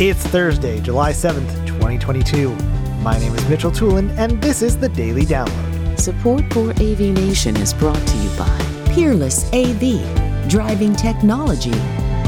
[0.00, 2.56] It's Thursday, July 7th, 2022.
[3.02, 6.00] My name is Mitchell Tulin, and this is the Daily Download.
[6.00, 11.74] Support for AV Nation is brought to you by Peerless AV, driving technology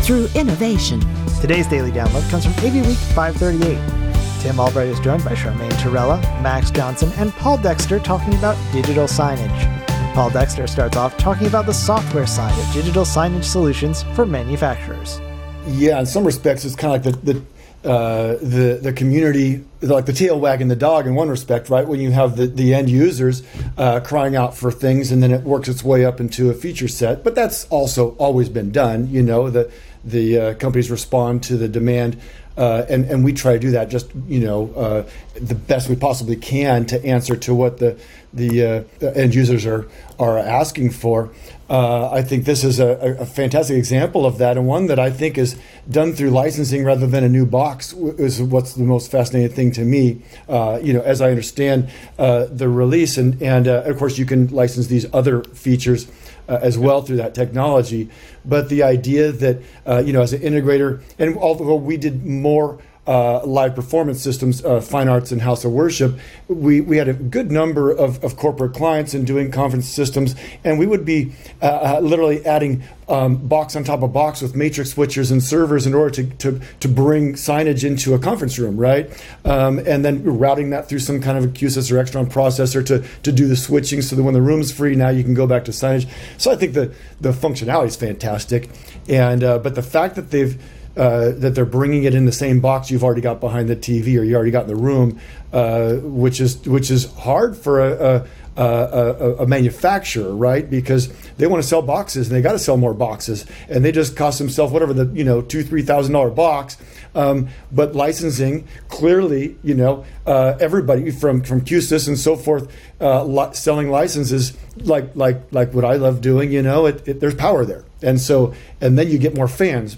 [0.03, 1.01] through innovation.
[1.41, 4.43] Today's Daily Download comes from AV Week 538.
[4.43, 9.07] Tim Albright is joined by Charmaine Torella, Max Johnson, and Paul Dexter talking about digital
[9.07, 10.13] signage.
[10.13, 15.23] Paul Dexter starts off talking about the software side of digital signage solutions for manufacturers.
[15.67, 17.43] Yeah, in some respects, it's kind of like the, the
[17.85, 21.87] uh, the the community like the tail wagging the dog in one respect, right?
[21.87, 23.43] When you have the, the end users
[23.77, 26.89] uh, crying out for things, and then it works its way up into a feature
[26.89, 27.25] set.
[27.25, 29.09] But that's also always been done.
[29.09, 29.71] You know, the
[30.05, 32.21] the uh, companies respond to the demand,
[32.57, 35.09] uh, and and we try to do that just you know uh,
[35.41, 37.99] the best we possibly can to answer to what the
[38.33, 41.31] the uh, end users are are asking for.
[41.71, 45.11] Uh, I think this is a, a, fantastic example of that, and one that I
[45.11, 45.57] think is
[45.89, 47.95] done through licensing rather than a new box.
[47.95, 50.23] Is what's the most fascinating thing to me.
[50.49, 54.27] Uh, you know, as I understand uh, the release, and and uh, of course you
[54.27, 56.11] can license these other features.
[56.49, 58.11] Uh, as well through that technology,
[58.45, 62.81] but the idea that uh, you know as an integrator, and although we did more
[63.07, 67.13] uh, live performance systems, uh, fine arts, and house of worship, we, we had a
[67.13, 71.97] good number of, of corporate clients in doing conference systems, and we would be uh,
[71.97, 75.95] uh literally adding um, box on top of box with matrix switchers and servers in
[75.95, 79.11] order to, to, to bring signage into a conference room, right?
[79.45, 83.05] Um, and then routing that through some kind of a QSys or Extron processor to,
[83.25, 85.65] to do the switching so that when the room's free, now you can go back
[85.65, 86.09] to signage.
[86.39, 88.71] So I think the, the functionality is fantastic.
[89.09, 90.63] And, uh, but the fact that they've
[90.97, 94.19] uh, that they're bringing it in the same box you've already got behind the TV
[94.19, 95.19] or you already got in the room,
[95.53, 98.27] uh, which is which is hard for a,
[98.57, 100.69] a, a, a, manufacturer, right?
[100.69, 103.93] Because they want to sell boxes and they got to sell more boxes, and they
[103.93, 106.77] just cost themselves whatever the you know two three thousand dollar box.
[107.15, 113.25] Um, but licensing clearly, you know, uh, everybody from from QSys and so forth, uh,
[113.25, 116.53] li- selling licenses like like like what I love doing.
[116.53, 119.97] You know, it, it, there's power there, and so and then you get more fans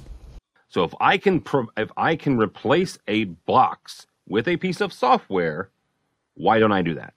[0.74, 4.92] so if I can pro- if I can replace a box with a piece of
[4.92, 5.70] software,
[6.34, 7.14] why don't I do that?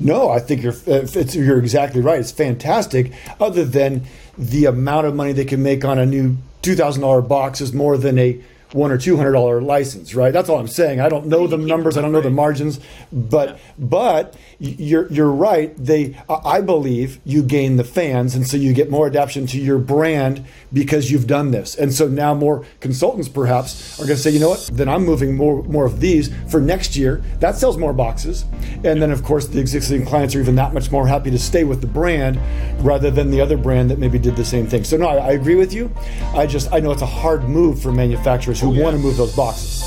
[0.00, 2.18] No, I think you're uh, you're exactly right.
[2.18, 3.12] It's fantastic.
[3.40, 4.02] Other than
[4.36, 7.72] the amount of money they can make on a new two thousand dollar box is
[7.72, 10.32] more than a one or two hundred dollar license, right?
[10.32, 11.00] That's all I'm saying.
[11.00, 12.80] I don't know the numbers, I don't know the margins,
[13.12, 13.56] but yeah.
[13.78, 15.74] but you're you're right.
[15.76, 19.78] They I believe you gain the fans, and so you get more adaptation to your
[19.78, 24.30] brand because you've done this, and so now more consultants perhaps are going to say,
[24.30, 24.70] you know what?
[24.72, 27.22] Then I'm moving more more of these for next year.
[27.40, 28.44] That sells more boxes,
[28.84, 31.64] and then of course the existing clients are even that much more happy to stay
[31.64, 32.38] with the brand
[32.84, 34.84] rather than the other brand that maybe did the same thing.
[34.84, 35.90] So no, I, I agree with you.
[36.34, 38.82] I just I know it's a hard move for manufacturers who oh, yeah.
[38.82, 39.86] want to move those boxes.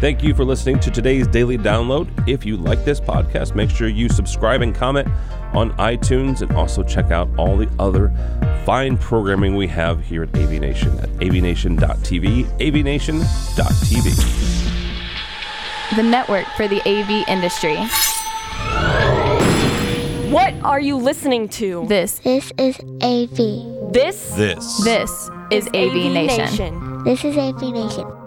[0.00, 2.28] Thank you for listening to today's daily download.
[2.28, 5.08] If you like this podcast, make sure you subscribe and comment
[5.54, 8.12] on iTunes and also check out all the other
[8.66, 14.14] fine programming we have here at AV Nation at avnation.tv, avnation.tv.
[15.96, 17.76] The network for the AV industry.
[20.30, 21.86] What are you listening to?
[21.86, 22.18] This.
[22.18, 23.92] This is AV.
[23.92, 24.30] This.
[24.34, 24.82] This.
[24.82, 26.38] This is, is AV, AV Nation.
[26.38, 26.93] Nation.
[27.04, 28.23] This is AV Nation.